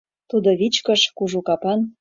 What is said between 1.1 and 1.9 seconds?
кужу капан.